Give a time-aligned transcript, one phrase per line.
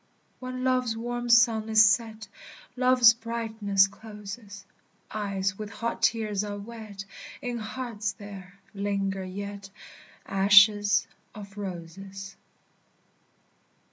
[0.39, 2.27] When love's warm sun is set,
[2.75, 4.65] Love's brightness closes;
[5.11, 7.05] Eyes with hot tears are wet,
[7.39, 9.69] In hearts there linger yet
[10.25, 12.35] Ashes of roses.